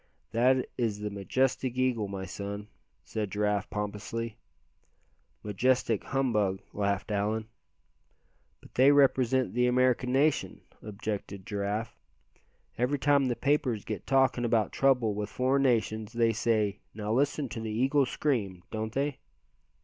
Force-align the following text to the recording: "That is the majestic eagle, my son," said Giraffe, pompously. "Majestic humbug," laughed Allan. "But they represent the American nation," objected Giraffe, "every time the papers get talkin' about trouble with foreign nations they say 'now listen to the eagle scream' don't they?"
"That 0.31 0.67
is 0.79 1.01
the 1.01 1.11
majestic 1.11 1.77
eagle, 1.77 2.07
my 2.07 2.25
son," 2.25 2.69
said 3.03 3.29
Giraffe, 3.29 3.69
pompously. 3.69 4.35
"Majestic 5.43 6.05
humbug," 6.05 6.59
laughed 6.73 7.11
Allan. 7.11 7.45
"But 8.61 8.73
they 8.73 8.91
represent 8.91 9.53
the 9.53 9.67
American 9.67 10.11
nation," 10.11 10.61
objected 10.81 11.45
Giraffe, 11.45 11.95
"every 12.79 12.97
time 12.97 13.27
the 13.27 13.35
papers 13.35 13.85
get 13.85 14.07
talkin' 14.07 14.43
about 14.43 14.71
trouble 14.71 15.13
with 15.13 15.29
foreign 15.29 15.61
nations 15.61 16.13
they 16.13 16.33
say 16.33 16.79
'now 16.95 17.13
listen 17.13 17.47
to 17.49 17.59
the 17.61 17.69
eagle 17.69 18.07
scream' 18.07 18.63
don't 18.71 18.93
they?" 18.93 19.19